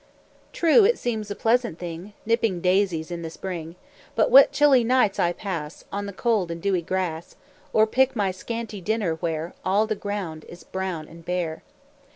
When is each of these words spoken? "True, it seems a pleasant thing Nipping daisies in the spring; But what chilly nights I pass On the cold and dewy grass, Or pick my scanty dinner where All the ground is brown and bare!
"True, 0.51 0.83
it 0.83 0.97
seems 0.97 1.29
a 1.29 1.35
pleasant 1.35 1.77
thing 1.77 2.13
Nipping 2.25 2.59
daisies 2.59 3.11
in 3.11 3.21
the 3.21 3.29
spring; 3.29 3.75
But 4.15 4.31
what 4.31 4.51
chilly 4.51 4.83
nights 4.83 5.19
I 5.19 5.31
pass 5.31 5.85
On 5.91 6.07
the 6.07 6.11
cold 6.11 6.49
and 6.49 6.59
dewy 6.59 6.81
grass, 6.81 7.35
Or 7.71 7.85
pick 7.85 8.15
my 8.15 8.31
scanty 8.31 8.81
dinner 8.81 9.13
where 9.13 9.53
All 9.63 9.85
the 9.85 9.93
ground 9.93 10.43
is 10.49 10.63
brown 10.63 11.07
and 11.07 11.23
bare! 11.23 11.61